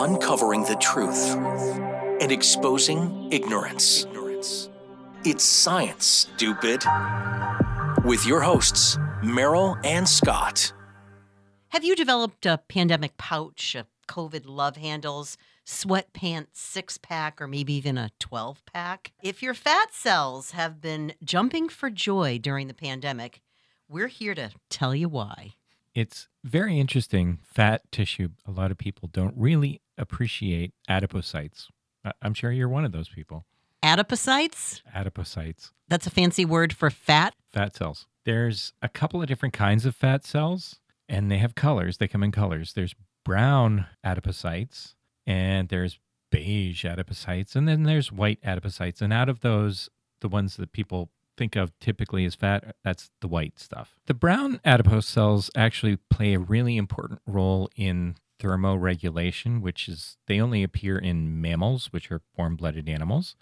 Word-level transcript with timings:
uncovering 0.00 0.64
the 0.64 0.76
truth 0.76 1.36
and 2.20 2.32
exposing 2.32 3.28
ignorance. 3.30 4.06
It's 5.22 5.44
science, 5.44 6.06
stupid. 6.06 6.82
With 8.04 8.24
your 8.24 8.40
hosts, 8.40 8.96
Merrill 9.22 9.76
and 9.84 10.08
Scott. 10.08 10.72
Have 11.68 11.84
you 11.84 11.94
developed 11.94 12.46
a 12.46 12.62
pandemic 12.68 13.18
pouch, 13.18 13.74
a 13.74 13.86
COVID 14.08 14.44
love 14.46 14.76
handles, 14.76 15.36
sweatpants 15.66 16.46
six 16.54 16.96
pack, 16.96 17.38
or 17.40 17.46
maybe 17.46 17.74
even 17.74 17.98
a 17.98 18.10
12 18.18 18.64
pack? 18.64 19.12
If 19.22 19.42
your 19.42 19.52
fat 19.52 19.92
cells 19.92 20.52
have 20.52 20.80
been 20.80 21.12
jumping 21.22 21.68
for 21.68 21.90
joy 21.90 22.38
during 22.38 22.66
the 22.66 22.74
pandemic, 22.74 23.42
we're 23.86 24.08
here 24.08 24.34
to 24.34 24.52
tell 24.70 24.94
you 24.94 25.10
why. 25.10 25.52
It's 25.94 26.28
very 26.42 26.80
interesting. 26.80 27.40
Fat 27.42 27.82
tissue, 27.92 28.30
a 28.46 28.50
lot 28.50 28.70
of 28.70 28.78
people 28.78 29.10
don't 29.12 29.34
really 29.36 29.82
appreciate 30.00 30.72
adipocytes. 30.88 31.66
I'm 32.22 32.34
sure 32.34 32.50
you're 32.50 32.68
one 32.68 32.84
of 32.84 32.92
those 32.92 33.08
people. 33.08 33.44
Adipocytes? 33.82 34.82
Adipocytes, 34.94 35.70
That's 35.88 36.06
a 36.06 36.10
fancy 36.10 36.44
word 36.44 36.72
for 36.72 36.90
fat. 36.90 37.34
fat 37.52 37.76
cells. 37.76 38.06
There's 38.24 38.72
a 38.82 38.88
couple 38.88 39.20
of 39.22 39.28
different 39.28 39.54
kinds 39.54 39.86
of 39.86 39.96
fat 39.96 40.24
cells, 40.24 40.78
and 41.08 41.30
they 41.30 41.38
have 41.38 41.54
colors. 41.54 41.96
They 41.98 42.08
come 42.08 42.22
in 42.22 42.30
colors. 42.32 42.72
There's 42.74 42.94
brown 43.24 43.86
adipocytes, 44.04 44.94
and 45.26 45.68
there's 45.68 45.98
beige 46.30 46.84
adipocytes, 46.84 47.56
and 47.56 47.66
then 47.66 47.82
there's 47.84 48.12
white 48.12 48.40
adipocytes. 48.42 49.00
And 49.00 49.12
out 49.12 49.28
of 49.28 49.40
those, 49.40 49.88
the 50.20 50.28
ones 50.28 50.56
that 50.56 50.72
people 50.72 51.10
think 51.36 51.56
of 51.56 51.72
typically 51.80 52.24
as 52.26 52.34
fat, 52.34 52.76
that's 52.84 53.10
the 53.20 53.28
white 53.28 53.58
stuff. 53.58 53.94
The 54.06 54.14
brown 54.14 54.60
adipose 54.64 55.06
cells 55.06 55.50
actually 55.56 55.96
play 56.10 56.34
a 56.34 56.38
really 56.38 56.76
important 56.76 57.20
role 57.26 57.70
in 57.74 58.16
thermoregulation, 58.40 59.60
which 59.60 59.88
is 59.88 60.16
they 60.26 60.40
only 60.40 60.62
appear 60.62 60.98
in 60.98 61.40
mammals, 61.40 61.92
which 61.92 62.10
are 62.10 62.22
warm 62.36 62.56
blooded 62.56 62.88
animals. 62.88 63.36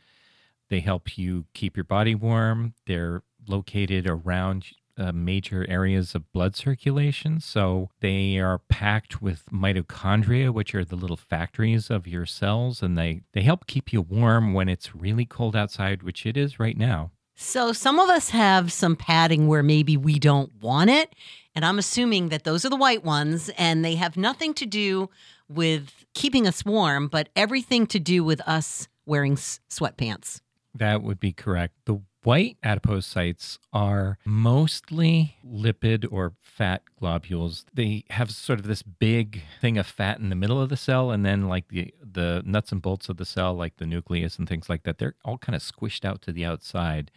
They 0.69 0.81
help 0.81 1.17
you 1.17 1.47
keep 1.55 1.77
your 1.77 1.85
body 1.85 2.15
warm. 2.15 2.75
They're 2.87 3.23
located 3.47 4.07
around 4.07 4.67
uh, 4.99 5.13
major 5.13 5.65
areas 5.69 6.15
of 6.15 6.31
blood 6.33 6.57
circulation. 6.57 7.41
So 7.41 7.89
they 8.01 8.39
are 8.39 8.59
packed 8.59 9.23
with 9.23 9.45
mitochondria, 9.47 10.53
which 10.53 10.75
are 10.75 10.85
the 10.85 10.97
little 10.97 11.17
factories 11.17 11.89
of 11.89 12.07
your 12.07 12.27
cells, 12.27 12.83
and 12.83 12.99
they, 12.99 13.23
they 13.33 13.43
help 13.43 13.67
keep 13.67 13.93
you 13.93 14.03
warm 14.03 14.53
when 14.53 14.69
it's 14.69 14.95
really 14.95 15.25
cold 15.25 15.55
outside, 15.55 16.03
which 16.03 16.27
it 16.27 16.37
is 16.37 16.59
right 16.59 16.77
now. 16.77 17.13
So 17.41 17.73
some 17.73 18.01
of 18.01 18.09
us 18.11 18.31
have 18.31 18.73
some 18.73 18.97
padding 18.97 19.47
where 19.47 19.63
maybe 19.63 19.97
we 19.97 20.19
don't 20.19 20.53
want 20.61 20.91
it. 20.91 21.15
And 21.55 21.65
I'm 21.65 21.79
assuming 21.79 22.31
that 22.31 22.43
those 22.43 22.65
are 22.65 22.69
the 22.69 22.77
white 22.77 23.05
ones 23.05 23.49
and 23.57 23.85
they 23.85 23.95
have 23.95 24.17
nothing 24.17 24.55
to 24.55 24.67
do 24.67 25.09
with 25.49 26.05
keeping 26.15 26.49
us 26.49 26.65
warm, 26.65 27.07
but 27.07 27.29
everything 27.37 27.87
to 27.89 28.01
do 28.01 28.25
with 28.25 28.41
us 28.41 28.89
wearing 29.07 29.35
s- 29.35 29.61
sweatpants. 29.71 30.41
That 30.75 31.03
would 31.05 31.21
be 31.21 31.33
correct. 31.33 31.75
The 31.85 32.01
white 32.23 32.57
adipocytes 32.65 33.59
are 33.73 34.19
mostly 34.25 35.37
lipid 35.47 36.07
or 36.11 36.35
fat 36.43 36.83
globules. 37.01 37.65
They 37.73 38.05
have 38.11 38.31
sort 38.31 38.59
of 38.59 38.67
this 38.67 38.83
big 38.83 39.43
thing 39.61 39.79
of 39.79 39.87
fat 39.87 40.19
in 40.19 40.29
the 40.29 40.35
middle 40.35 40.61
of 40.61 40.69
the 40.69 40.77
cell, 40.77 41.11
and 41.11 41.25
then 41.25 41.49
like 41.49 41.69
the 41.69 41.95
the 42.01 42.43
nuts 42.45 42.73
and 42.73 42.83
bolts 42.83 43.09
of 43.09 43.17
the 43.17 43.25
cell, 43.25 43.55
like 43.55 43.77
the 43.77 43.87
nucleus 43.87 44.39
and 44.39 44.49
things 44.49 44.69
like 44.69 44.83
that, 44.85 44.99
they're 44.99 45.15
all 45.25 45.39
kind 45.39 45.55
of 45.57 45.63
squished 45.63 46.05
out 46.05 46.21
to 46.23 46.33
the 46.33 46.45
outside, 46.45 47.11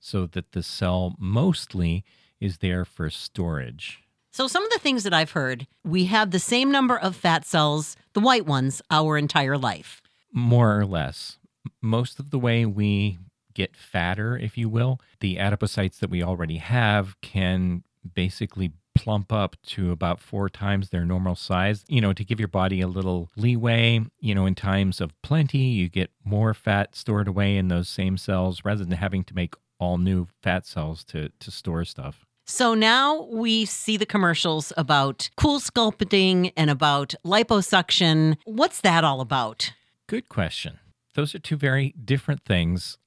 so 0.00 0.26
that 0.26 0.52
the 0.52 0.62
cell 0.62 1.14
mostly 1.18 2.04
is 2.40 2.58
there 2.58 2.84
for 2.84 3.10
storage. 3.10 4.02
So 4.32 4.46
some 4.48 4.62
of 4.64 4.70
the 4.70 4.78
things 4.78 5.02
that 5.04 5.14
I've 5.14 5.30
heard, 5.30 5.66
we 5.84 6.04
have 6.06 6.30
the 6.30 6.38
same 6.38 6.70
number 6.70 6.98
of 6.98 7.16
fat 7.16 7.46
cells, 7.46 7.96
the 8.12 8.20
white 8.20 8.44
ones, 8.46 8.82
our 8.90 9.16
entire 9.16 9.56
life. 9.56 10.02
more 10.32 10.78
or 10.78 10.84
less. 10.84 11.38
Most 11.80 12.18
of 12.20 12.30
the 12.30 12.38
way 12.38 12.66
we 12.66 13.18
get 13.56 13.74
fatter, 13.74 14.36
if 14.36 14.58
you 14.58 14.68
will, 14.68 15.00
the 15.20 15.36
adipocytes 15.36 15.98
that 16.00 16.10
we 16.10 16.22
already 16.22 16.58
have 16.58 17.18
can 17.22 17.82
basically 18.14 18.70
plump 18.94 19.32
up 19.32 19.56
to 19.66 19.90
about 19.90 20.20
four 20.20 20.50
times 20.50 20.90
their 20.90 21.06
normal 21.06 21.34
size, 21.34 21.82
you 21.88 22.00
know, 22.00 22.12
to 22.12 22.22
give 22.22 22.38
your 22.38 22.48
body 22.48 22.82
a 22.82 22.86
little 22.86 23.30
leeway. 23.34 24.00
You 24.20 24.34
know, 24.34 24.44
in 24.44 24.54
times 24.54 25.00
of 25.00 25.10
plenty, 25.22 25.58
you 25.58 25.88
get 25.88 26.10
more 26.22 26.52
fat 26.52 26.94
stored 26.94 27.28
away 27.28 27.56
in 27.56 27.68
those 27.68 27.88
same 27.88 28.18
cells 28.18 28.60
rather 28.62 28.84
than 28.84 28.98
having 28.98 29.24
to 29.24 29.34
make 29.34 29.54
all 29.78 29.96
new 29.96 30.28
fat 30.42 30.66
cells 30.66 31.02
to, 31.04 31.30
to 31.40 31.50
store 31.50 31.84
stuff. 31.84 32.26
So 32.44 32.74
now 32.74 33.22
we 33.32 33.64
see 33.64 33.96
the 33.96 34.06
commercials 34.06 34.72
about 34.76 35.30
cool 35.36 35.60
sculpting 35.60 36.52
and 36.56 36.70
about 36.70 37.14
liposuction. 37.24 38.36
What's 38.44 38.82
that 38.82 39.02
all 39.02 39.20
about? 39.20 39.72
Good 40.06 40.28
question. 40.28 40.78
Those 41.14 41.34
are 41.34 41.38
two 41.38 41.56
very 41.56 41.94
different 42.04 42.44
things. 42.44 42.98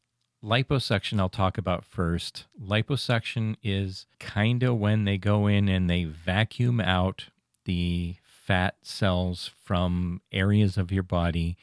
Liposuction, 0.43 1.19
I'll 1.19 1.29
talk 1.29 1.57
about 1.57 1.83
first. 1.83 2.45
Liposuction 2.61 3.55
is 3.61 4.05
kind 4.19 4.63
of 4.63 4.77
when 4.77 5.03
they 5.03 5.17
go 5.17 5.47
in 5.47 5.67
and 5.67 5.89
they 5.89 6.05
vacuum 6.05 6.79
out 6.79 7.25
the 7.65 8.15
fat 8.23 8.75
cells 8.81 9.51
from 9.63 10.21
areas 10.31 10.77
of 10.77 10.91
your 10.91 11.03
body. 11.03 11.57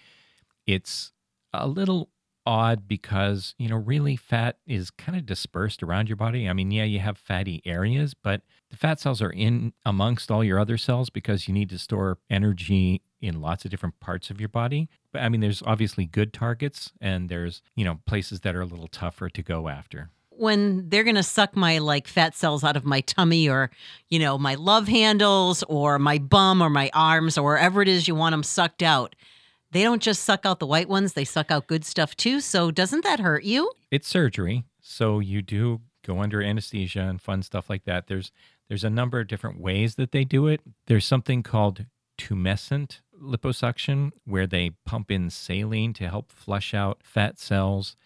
It's 0.67 1.13
a 1.53 1.67
little 1.67 2.11
odd 2.45 2.87
because, 2.87 3.55
you 3.59 3.69
know, 3.69 3.77
really 3.77 4.15
fat 4.15 4.59
is 4.67 4.91
kind 4.91 5.19
of 5.19 5.27
dispersed 5.27 5.83
around 5.83 6.09
your 6.09 6.17
body. 6.17 6.49
I 6.49 6.53
mean, 6.53 6.71
yeah, 6.71 6.85
you 6.85 7.01
have 7.01 7.19
fatty 7.19 7.63
areas, 7.65 8.15
but 8.15 8.43
the 8.71 8.77
fat 8.77 9.01
cells 9.01 9.21
are 9.23 9.33
in 9.33 9.73
amongst 9.85 10.31
all 10.31 10.45
your 10.45 10.61
other 10.61 10.77
cells 10.79 11.11
because 11.11 11.49
you 11.49 11.55
need 11.55 11.71
to 11.71 11.79
store 11.79 12.19
energy 12.31 13.03
in 13.21 13.41
lots 13.41 13.65
of 13.65 13.71
different 13.71 13.99
parts 14.00 14.31
of 14.31 14.41
your 14.41 14.49
body. 14.49 14.88
But 15.12 15.22
I 15.22 15.28
mean, 15.28 15.41
there's 15.41 15.62
obviously 15.62 16.06
good 16.06 16.32
targets 16.32 16.93
and 17.00 17.28
there's, 17.28 17.62
you 17.75 17.84
know, 17.84 18.00
places 18.06 18.41
that 18.41 18.54
are 18.54 18.62
a 18.62 18.66
little 18.66 18.88
tougher 18.88 19.28
to 19.28 19.43
go 19.43 19.69
after. 19.69 20.10
When 20.31 20.91
they're 20.91 21.04
going 21.04 21.16
to 21.16 21.22
suck 21.22 21.56
my 21.56 21.78
like 21.78 22.06
fat 22.06 22.37
cells 22.37 22.62
out 22.62 22.77
of 22.77 22.84
my 22.84 23.00
tummy 23.00 23.49
or, 23.49 23.71
you 24.10 24.19
know, 24.19 24.37
my 24.37 24.54
love 24.54 24.87
handles 24.87 25.62
or 25.65 25.99
my 25.99 26.19
bum 26.19 26.60
or 26.60 26.69
my 26.69 26.91
arms 26.93 27.38
or 27.38 27.44
wherever 27.44 27.81
it 27.81 27.88
is 27.88 28.06
you 28.06 28.15
want 28.15 28.34
them 28.34 28.43
sucked 28.43 28.82
out. 28.82 29.16
They 29.72 29.83
don't 29.83 30.03
just 30.03 30.25
suck 30.25 30.44
out 30.47 30.59
the 30.59 30.66
white 30.66 30.88
ones, 30.88 31.15
they 31.15 31.25
suck 31.25 31.50
out 31.50 31.66
good 31.66 31.84
stuff 31.84 32.16
too. 32.16 32.41
So 32.41 32.71
doesn't 32.71 33.03
that 33.04 33.21
hurt 33.21 33.44
you? 33.44 33.72
It's 33.91 34.06
surgery, 34.06 34.65
so 34.81 35.19
you 35.19 35.43
do 35.43 35.81
go 36.04 36.21
under 36.21 36.41
anesthesia 36.41 37.00
and 37.00 37.21
fun 37.21 37.43
stuff 37.43 37.69
like 37.69 37.84
that. 37.84 38.06
There's 38.06 38.31
there's 38.69 38.84
a 38.84 38.91
number 38.91 39.21
of 39.21 39.28
different 39.28 39.60
ways 39.60 39.94
that 39.94 40.12
they 40.12 40.25
do 40.25 40.47
it. 40.47 40.60
There's 40.87 41.04
something 41.04 41.43
called 41.43 41.87
tumescent 42.19 43.00
liposuction 43.21 44.12
where 44.25 44.47
they 44.47 44.71
pump 44.84 45.10
in 45.10 45.31
saline 45.31 45.93
to 45.94 46.09
help 46.09 46.32
flush 46.32 46.75
out 46.75 47.00
fat 47.03 47.38
cells. 47.38 47.97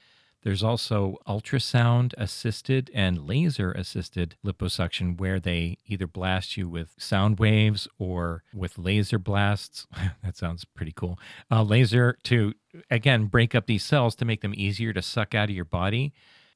There's 0.42 0.62
also 0.62 1.18
ultrasound 1.28 2.14
assisted 2.16 2.90
and 2.94 3.26
laser 3.26 3.72
assisted 3.72 4.36
liposuction 4.44 5.18
where 5.20 5.38
they 5.38 5.76
either 5.86 6.06
blast 6.06 6.56
you 6.56 6.66
with 6.66 6.94
sound 6.98 7.38
waves 7.38 7.86
or 7.98 8.42
with 8.54 8.78
laser 8.78 9.18
blasts. 9.18 9.86
that 10.22 10.36
sounds 10.36 10.64
pretty 10.64 10.92
cool. 10.96 11.18
Uh, 11.50 11.62
laser 11.62 12.16
to, 12.24 12.54
again, 12.90 13.26
break 13.26 13.54
up 13.54 13.66
these 13.66 13.84
cells 13.84 14.14
to 14.16 14.24
make 14.24 14.40
them 14.40 14.54
easier 14.56 14.94
to 14.94 15.02
suck 15.02 15.34
out 15.34 15.50
of 15.50 15.54
your 15.54 15.66
body. 15.66 16.14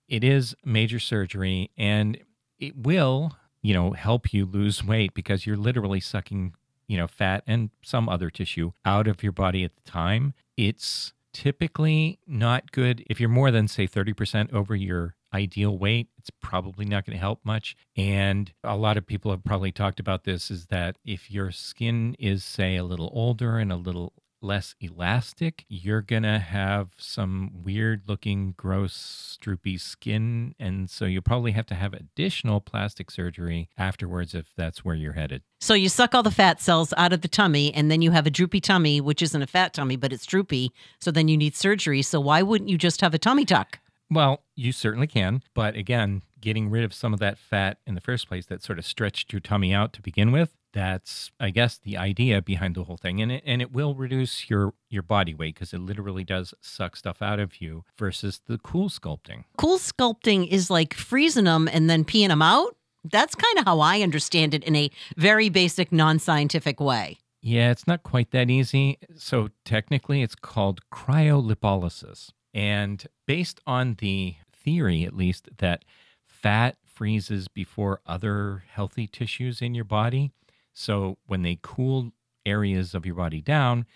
It 0.08 0.24
is 0.24 0.54
major 0.64 0.98
surgery 0.98 1.70
and 1.76 2.18
it 2.58 2.76
will, 2.76 3.36
you 3.60 3.74
know, 3.74 3.92
help 3.92 4.32
you 4.32 4.46
lose 4.46 4.82
weight 4.82 5.12
because 5.12 5.44
you're 5.46 5.56
literally 5.56 6.00
sucking, 6.00 6.54
you 6.86 6.96
know, 6.96 7.06
fat 7.06 7.42
and 7.46 7.70
some 7.82 8.08
other 8.08 8.30
tissue 8.30 8.72
out 8.84 9.06
of 9.08 9.22
your 9.22 9.32
body 9.32 9.64
at 9.64 9.74
the 9.74 9.90
time. 9.90 10.34
It's 10.56 11.12
typically 11.32 12.18
not 12.26 12.70
good 12.70 13.02
if 13.10 13.20
you're 13.20 13.28
more 13.28 13.50
than 13.50 13.66
say 13.68 13.86
30% 13.88 14.52
over 14.52 14.74
your 14.74 15.16
ideal 15.34 15.76
weight 15.76 16.06
it's 16.16 16.30
probably 16.40 16.84
not 16.84 17.04
going 17.04 17.16
to 17.16 17.20
help 17.20 17.40
much 17.42 17.76
and 17.96 18.52
a 18.62 18.76
lot 18.76 18.96
of 18.96 19.04
people 19.04 19.32
have 19.32 19.42
probably 19.42 19.72
talked 19.72 19.98
about 19.98 20.22
this 20.22 20.48
is 20.48 20.66
that 20.66 20.96
if 21.04 21.32
your 21.32 21.50
skin 21.50 22.14
is 22.20 22.44
say 22.44 22.76
a 22.76 22.84
little 22.84 23.10
older 23.12 23.58
and 23.58 23.72
a 23.72 23.76
little 23.76 24.12
less 24.44 24.74
elastic 24.80 25.64
you're 25.68 26.02
going 26.02 26.22
to 26.22 26.38
have 26.38 26.90
some 26.98 27.50
weird 27.64 28.02
looking 28.06 28.54
gross 28.56 29.38
droopy 29.40 29.76
skin 29.78 30.54
and 30.58 30.88
so 30.90 31.04
you'll 31.04 31.22
probably 31.22 31.52
have 31.52 31.66
to 31.66 31.74
have 31.74 31.92
additional 31.94 32.60
plastic 32.60 33.10
surgery 33.10 33.68
afterwards 33.78 34.34
if 34.34 34.52
that's 34.56 34.84
where 34.84 34.94
you're 34.94 35.14
headed 35.14 35.42
So 35.60 35.74
you 35.74 35.88
suck 35.88 36.14
all 36.14 36.22
the 36.22 36.30
fat 36.30 36.60
cells 36.60 36.92
out 36.98 37.14
of 37.14 37.22
the 37.22 37.28
tummy, 37.28 37.72
and 37.72 37.90
then 37.90 38.02
you 38.02 38.10
have 38.10 38.26
a 38.26 38.30
droopy 38.30 38.60
tummy, 38.60 39.00
which 39.00 39.22
isn't 39.22 39.40
a 39.40 39.46
fat 39.46 39.72
tummy, 39.72 39.96
but 39.96 40.12
it's 40.12 40.26
droopy. 40.26 40.72
So 41.00 41.10
then 41.10 41.26
you 41.28 41.38
need 41.38 41.56
surgery. 41.56 42.02
So 42.02 42.20
why 42.20 42.42
wouldn't 42.42 42.68
you 42.68 42.76
just 42.76 43.00
have 43.00 43.14
a 43.14 43.18
tummy 43.18 43.46
tuck? 43.46 43.78
Well, 44.10 44.42
you 44.54 44.72
certainly 44.72 45.06
can. 45.06 45.42
But 45.54 45.74
again, 45.74 46.20
getting 46.40 46.68
rid 46.68 46.84
of 46.84 46.92
some 46.92 47.14
of 47.14 47.20
that 47.20 47.38
fat 47.38 47.78
in 47.86 47.94
the 47.94 48.02
first 48.02 48.28
place 48.28 48.44
that 48.46 48.62
sort 48.62 48.78
of 48.78 48.84
stretched 48.84 49.32
your 49.32 49.40
tummy 49.40 49.72
out 49.72 49.94
to 49.94 50.02
begin 50.02 50.30
with, 50.32 50.50
that's, 50.74 51.30
I 51.38 51.50
guess, 51.50 51.78
the 51.78 51.96
idea 51.96 52.42
behind 52.42 52.74
the 52.74 52.84
whole 52.84 52.96
thing. 52.96 53.22
And 53.22 53.32
it, 53.32 53.42
and 53.46 53.62
it 53.62 53.72
will 53.72 53.94
reduce 53.94 54.50
your, 54.50 54.74
your 54.90 55.02
body 55.02 55.32
weight 55.32 55.54
because 55.54 55.72
it 55.72 55.78
literally 55.78 56.24
does 56.24 56.52
suck 56.60 56.96
stuff 56.96 57.22
out 57.22 57.38
of 57.38 57.62
you 57.62 57.84
versus 57.96 58.42
the 58.46 58.58
cool 58.58 58.90
sculpting. 58.90 59.44
Cool 59.56 59.78
sculpting 59.78 60.46
is 60.46 60.68
like 60.70 60.92
freezing 60.92 61.44
them 61.44 61.68
and 61.72 61.88
then 61.88 62.04
peeing 62.04 62.28
them 62.28 62.42
out. 62.42 62.76
That's 63.04 63.34
kind 63.34 63.58
of 63.58 63.64
how 63.64 63.80
I 63.80 64.00
understand 64.02 64.52
it 64.52 64.64
in 64.64 64.74
a 64.74 64.90
very 65.16 65.48
basic, 65.48 65.92
non 65.92 66.18
scientific 66.18 66.80
way. 66.80 67.18
Yeah, 67.40 67.70
it's 67.70 67.86
not 67.86 68.02
quite 68.02 68.30
that 68.32 68.50
easy. 68.50 68.98
So 69.16 69.50
technically, 69.64 70.22
it's 70.22 70.34
called 70.34 70.80
cryolipolysis. 70.90 72.30
And 72.52 73.06
based 73.26 73.60
on 73.66 73.96
the 74.00 74.36
theory, 74.52 75.04
at 75.04 75.14
least, 75.14 75.48
that 75.58 75.84
fat 76.26 76.76
freezes 76.84 77.48
before 77.48 78.00
other 78.06 78.64
healthy 78.72 79.06
tissues 79.06 79.60
in 79.60 79.74
your 79.74 79.84
body. 79.84 80.32
So 80.74 81.16
when 81.26 81.42
they 81.42 81.58
cool 81.62 82.12
areas 82.44 82.94
of 82.94 83.06
your 83.06 83.14
body 83.14 83.40
down, 83.40 83.86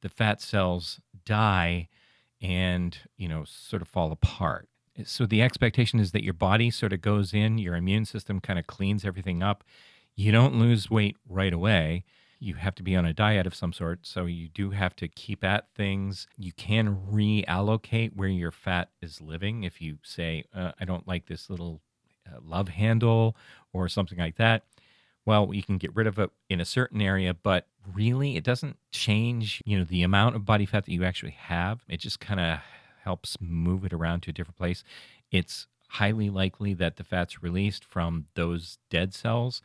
the 0.00 0.08
fat 0.08 0.40
cells 0.40 1.00
die 1.24 1.88
and, 2.40 2.96
you 3.16 3.28
know, 3.28 3.44
sort 3.44 3.82
of 3.82 3.88
fall 3.88 4.12
apart. 4.12 4.68
So 5.04 5.26
the 5.26 5.42
expectation 5.42 6.00
is 6.00 6.12
that 6.12 6.24
your 6.24 6.34
body 6.34 6.70
sort 6.70 6.92
of 6.92 7.02
goes 7.02 7.34
in, 7.34 7.58
your 7.58 7.74
immune 7.76 8.04
system 8.04 8.40
kind 8.40 8.58
of 8.58 8.66
cleans 8.66 9.04
everything 9.04 9.42
up. 9.42 9.64
You 10.14 10.32
don't 10.32 10.58
lose 10.58 10.90
weight 10.90 11.16
right 11.28 11.52
away. 11.52 12.04
You 12.40 12.54
have 12.54 12.74
to 12.76 12.82
be 12.82 12.94
on 12.96 13.04
a 13.04 13.12
diet 13.12 13.46
of 13.46 13.54
some 13.54 13.72
sort. 13.72 14.06
So 14.06 14.26
you 14.26 14.48
do 14.48 14.70
have 14.70 14.94
to 14.96 15.08
keep 15.08 15.42
at 15.44 15.66
things. 15.74 16.28
You 16.36 16.52
can 16.52 16.96
reallocate 17.12 18.14
where 18.14 18.28
your 18.28 18.52
fat 18.52 18.90
is 19.02 19.20
living. 19.20 19.64
If 19.64 19.80
you 19.80 19.98
say, 20.02 20.44
uh, 20.54 20.72
I 20.80 20.84
don't 20.84 21.06
like 21.06 21.26
this 21.26 21.50
little 21.50 21.80
uh, 22.26 22.38
love 22.42 22.68
handle 22.68 23.36
or 23.72 23.88
something 23.88 24.18
like 24.18 24.36
that, 24.36 24.64
well, 25.28 25.50
you 25.52 25.62
can 25.62 25.76
get 25.76 25.94
rid 25.94 26.06
of 26.06 26.18
it 26.18 26.30
in 26.48 26.58
a 26.58 26.64
certain 26.64 27.02
area, 27.02 27.34
but 27.34 27.66
really 27.92 28.38
it 28.38 28.44
doesn't 28.44 28.78
change, 28.92 29.62
you 29.66 29.76
know, 29.76 29.84
the 29.84 30.02
amount 30.02 30.34
of 30.34 30.46
body 30.46 30.64
fat 30.64 30.86
that 30.86 30.90
you 30.90 31.04
actually 31.04 31.32
have. 31.32 31.84
It 31.86 31.98
just 31.98 32.18
kind 32.18 32.40
of 32.40 32.60
helps 33.04 33.36
move 33.38 33.84
it 33.84 33.92
around 33.92 34.22
to 34.22 34.30
a 34.30 34.32
different 34.32 34.56
place. 34.56 34.82
It's 35.30 35.66
highly 35.90 36.30
likely 36.30 36.72
that 36.72 36.96
the 36.96 37.04
fats 37.04 37.42
released 37.42 37.84
from 37.84 38.24
those 38.36 38.78
dead 38.88 39.12
cells 39.12 39.60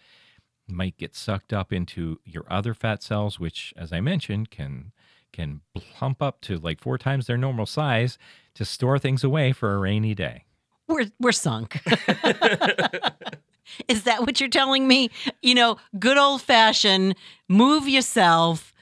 might 0.68 0.98
get 0.98 1.16
sucked 1.16 1.54
up 1.54 1.72
into 1.72 2.20
your 2.26 2.44
other 2.50 2.74
fat 2.74 3.02
cells, 3.02 3.40
which, 3.40 3.74
as 3.78 3.94
I 3.94 4.02
mentioned, 4.02 4.52
can 4.52 4.92
can 5.32 5.62
plump 5.74 6.22
up 6.22 6.42
to 6.42 6.58
like 6.58 6.82
four 6.82 6.98
times 6.98 7.26
their 7.26 7.38
normal 7.38 7.66
size 7.66 8.18
to 8.56 8.66
store 8.66 9.00
things 9.00 9.24
away 9.24 9.54
for 9.54 9.74
a 9.74 9.78
rainy 9.78 10.14
day. 10.14 10.44
We're 10.90 11.10
we're 11.22 11.32
sunk. 11.32 11.82
Is 13.88 14.04
that 14.04 14.22
what 14.22 14.40
you're 14.40 14.50
telling 14.50 14.88
me? 14.88 15.10
You 15.42 15.56
know, 15.56 15.78
good 16.00 16.18
old 16.18 16.42
fashioned 16.42 17.16
move 17.48 17.88
yourself, 17.88 18.74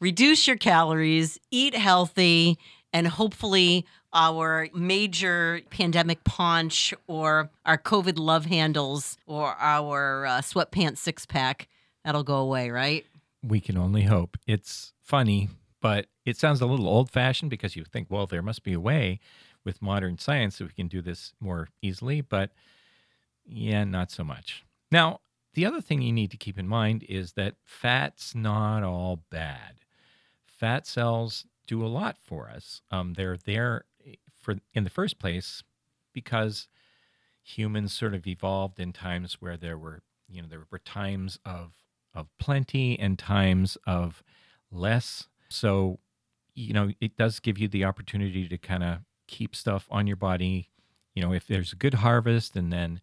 reduce 0.00 0.46
your 0.46 0.56
calories, 0.56 1.38
eat 1.50 1.74
healthy, 1.74 2.58
and 2.92 3.06
hopefully 3.06 3.86
our 4.12 4.68
major 4.74 5.60
pandemic 5.70 6.24
paunch 6.24 6.92
or 7.06 7.50
our 7.64 7.78
COVID 7.78 8.18
love 8.18 8.46
handles 8.46 9.16
or 9.26 9.54
our 9.58 10.26
uh, 10.26 10.40
sweatpants 10.40 10.98
six 10.98 11.26
pack, 11.26 11.68
that'll 12.04 12.24
go 12.24 12.36
away, 12.36 12.70
right? 12.70 13.06
We 13.42 13.60
can 13.60 13.78
only 13.78 14.02
hope. 14.02 14.36
It's 14.46 14.92
funny, 15.00 15.48
but 15.80 16.06
it 16.24 16.36
sounds 16.36 16.60
a 16.60 16.66
little 16.66 16.88
old 16.88 17.10
fashioned 17.10 17.50
because 17.50 17.76
you 17.76 17.84
think, 17.84 18.08
well, 18.10 18.26
there 18.26 18.42
must 18.42 18.64
be 18.64 18.72
a 18.72 18.80
way 18.80 19.20
with 19.64 19.82
modern 19.82 20.18
science 20.18 20.58
that 20.58 20.64
we 20.64 20.72
can 20.72 20.88
do 20.88 21.02
this 21.02 21.32
more 21.40 21.68
easily. 21.82 22.20
But 22.20 22.50
yeah, 23.50 23.84
not 23.84 24.10
so 24.10 24.24
much. 24.24 24.64
Now, 24.90 25.20
the 25.54 25.66
other 25.66 25.80
thing 25.80 26.00
you 26.02 26.12
need 26.12 26.30
to 26.30 26.36
keep 26.36 26.58
in 26.58 26.68
mind 26.68 27.04
is 27.08 27.32
that 27.32 27.56
fat's 27.64 28.34
not 28.34 28.82
all 28.84 29.24
bad. 29.30 29.80
Fat 30.46 30.86
cells 30.86 31.46
do 31.66 31.84
a 31.84 31.88
lot 31.88 32.16
for 32.18 32.48
us. 32.48 32.82
Um, 32.90 33.14
they're 33.14 33.36
there 33.36 33.84
for 34.40 34.56
in 34.72 34.84
the 34.84 34.90
first 34.90 35.18
place 35.18 35.62
because 36.12 36.68
humans 37.42 37.92
sort 37.92 38.14
of 38.14 38.26
evolved 38.26 38.78
in 38.78 38.92
times 38.92 39.38
where 39.40 39.56
there 39.56 39.78
were, 39.78 40.02
you 40.28 40.42
know, 40.42 40.48
there 40.48 40.66
were 40.70 40.78
times 40.78 41.38
of 41.44 41.72
of 42.14 42.26
plenty 42.38 42.98
and 42.98 43.18
times 43.18 43.76
of 43.86 44.22
less. 44.70 45.28
So, 45.48 45.98
you 46.54 46.72
know, 46.72 46.90
it 47.00 47.16
does 47.16 47.40
give 47.40 47.58
you 47.58 47.68
the 47.68 47.84
opportunity 47.84 48.48
to 48.48 48.58
kind 48.58 48.82
of 48.82 48.98
keep 49.26 49.54
stuff 49.54 49.86
on 49.90 50.06
your 50.06 50.16
body. 50.16 50.70
You 51.14 51.22
know, 51.22 51.32
if 51.32 51.46
there's 51.46 51.72
a 51.72 51.76
good 51.76 51.94
harvest 51.94 52.56
and 52.56 52.72
then 52.72 53.00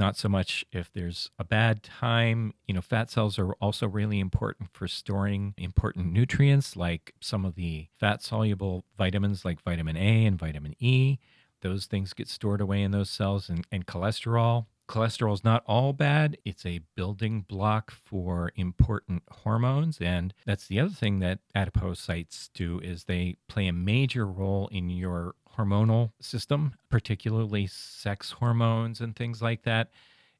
not 0.00 0.16
so 0.16 0.28
much 0.28 0.64
if 0.72 0.92
there's 0.92 1.30
a 1.38 1.44
bad 1.44 1.84
time. 1.84 2.54
You 2.66 2.74
know, 2.74 2.80
fat 2.80 3.10
cells 3.10 3.38
are 3.38 3.52
also 3.60 3.86
really 3.86 4.18
important 4.18 4.70
for 4.72 4.88
storing 4.88 5.54
important 5.56 6.12
nutrients 6.12 6.74
like 6.74 7.14
some 7.20 7.44
of 7.44 7.54
the 7.54 7.86
fat 8.00 8.22
soluble 8.22 8.84
vitamins 8.98 9.44
like 9.44 9.62
vitamin 9.62 9.96
A 9.96 10.26
and 10.26 10.38
vitamin 10.38 10.74
E. 10.80 11.18
Those 11.60 11.86
things 11.86 12.14
get 12.14 12.28
stored 12.28 12.60
away 12.60 12.82
in 12.82 12.90
those 12.90 13.10
cells 13.10 13.48
and, 13.48 13.66
and 13.70 13.86
cholesterol. 13.86 14.66
Cholesterol 14.88 15.34
is 15.34 15.44
not 15.44 15.62
all 15.66 15.92
bad. 15.92 16.36
It's 16.44 16.66
a 16.66 16.80
building 16.96 17.42
block 17.42 17.92
for 17.92 18.50
important 18.56 19.22
hormones. 19.30 20.00
And 20.00 20.34
that's 20.46 20.66
the 20.66 20.80
other 20.80 20.90
thing 20.90 21.20
that 21.20 21.38
adipocytes 21.54 22.48
do 22.54 22.80
is 22.80 23.04
they 23.04 23.36
play 23.48 23.68
a 23.68 23.72
major 23.72 24.26
role 24.26 24.68
in 24.72 24.90
your 24.90 25.36
hormonal 25.64 26.12
system, 26.20 26.74
particularly 26.88 27.66
sex 27.66 28.32
hormones 28.32 29.00
and 29.00 29.14
things 29.14 29.42
like 29.42 29.62
that. 29.62 29.90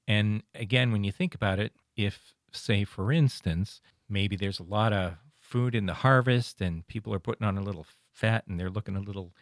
And 0.08 0.42
again, 0.54 0.92
when 0.92 1.04
you 1.04 1.12
think 1.12 1.34
about 1.34 1.58
it, 1.58 1.72
if, 1.96 2.34
say, 2.52 2.84
for 2.84 3.12
instance, 3.12 3.80
maybe 4.08 4.36
there's 4.36 4.58
a 4.58 4.64
lot 4.64 4.92
of 4.92 5.14
food 5.40 5.74
in 5.74 5.86
the 5.86 5.94
harvest 5.94 6.60
and 6.60 6.86
people 6.86 7.12
are 7.14 7.18
putting 7.18 7.46
on 7.46 7.58
a 7.58 7.62
little 7.62 7.86
fat 8.12 8.44
and 8.46 8.58
they're 8.58 8.70
looking 8.70 8.96
a 8.96 9.00
little, 9.00 9.32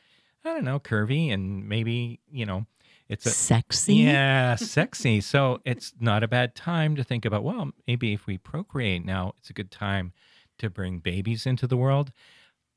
I 0.45 0.53
don't 0.53 0.65
know, 0.65 0.81
curvy 0.81 1.33
and 1.33 1.69
maybe, 1.69 2.21
you 2.31 2.47
know, 2.47 2.67
it's 3.09 3.25
a 3.25 3.31
sexy. 3.31 3.95
Yeah, 3.95 4.55
sexy. 4.57 5.21
so 5.21 5.61
it's 5.65 5.95
not 5.99 6.23
a 6.23 6.29
bad 6.29 6.55
time 6.55 6.97
to 6.97 7.05
think 7.05 7.25
about, 7.25 7.43
well, 7.43 7.71
maybe 7.87 8.13
if 8.13 8.27
we 8.27 8.37
procreate 8.37 9.05
now, 9.05 9.33
it's 9.39 9.51
a 9.51 9.55
good 9.55 9.71
time 9.71 10.13
to 10.59 10.69
bring 10.69 10.99
babies 10.99 11.47
into 11.47 11.67
the 11.67 11.77
world. 11.77 12.13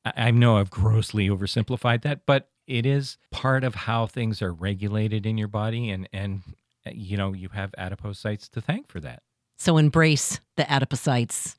I, 0.05 0.13
I 0.15 0.31
know 0.31 0.57
I've 0.57 0.69
grossly 0.69 1.27
oversimplified 1.27 2.03
that, 2.03 2.25
but 2.25 2.49
it 2.71 2.85
is 2.85 3.17
part 3.31 3.65
of 3.65 3.75
how 3.75 4.07
things 4.07 4.41
are 4.41 4.53
regulated 4.53 5.25
in 5.25 5.37
your 5.37 5.49
body 5.49 5.89
and 5.89 6.07
and 6.13 6.41
uh, 6.87 6.91
you 6.93 7.17
know 7.17 7.33
you 7.33 7.49
have 7.49 7.73
adipocytes 7.77 8.49
to 8.51 8.61
thank 8.61 8.87
for 8.87 9.01
that. 9.01 9.21
So 9.57 9.77
embrace 9.77 10.39
the 10.55 10.63
adipocytes. 10.63 11.57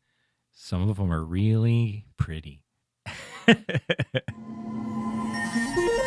Some 0.54 0.88
of 0.88 0.96
them 0.96 1.12
are 1.12 1.22
really 1.22 2.06
pretty. 2.16 2.62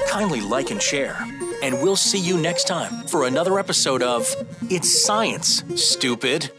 Kindly 0.09 0.41
like 0.41 0.71
and 0.71 0.81
share 0.81 1.17
and 1.61 1.81
we'll 1.81 1.95
see 1.95 2.19
you 2.19 2.37
next 2.37 2.67
time 2.67 3.05
for 3.07 3.25
another 3.27 3.59
episode 3.59 4.01
of 4.01 4.33
it's 4.69 5.03
science 5.03 5.63
stupid 5.75 6.51